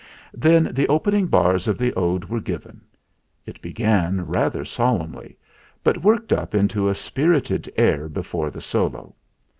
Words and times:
Then 0.33 0.69
the 0.73 0.87
opening 0.87 1.27
bars 1.27 1.67
of 1.67 1.77
the 1.77 1.93
Ode 1.93 2.25
were 2.25 2.41
given. 2.41 2.81
It 3.45 3.61
began 3.61 4.25
rather 4.25 4.65
solemnly, 4.65 5.37
but 5.83 6.01
worked 6.01 6.33
up 6.33 6.55
into 6.55 6.89
a 6.89 6.95
spirited 6.95 7.71
air 7.77 8.09
before 8.09 8.49
the 8.49 8.61
solo. 8.61 9.13